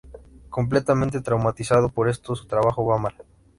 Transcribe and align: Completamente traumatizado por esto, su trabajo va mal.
Completamente 0.49 1.21
traumatizado 1.21 1.89
por 1.89 2.09
esto, 2.09 2.35
su 2.35 2.47
trabajo 2.47 2.83
va 2.87 2.97
mal. 2.97 3.13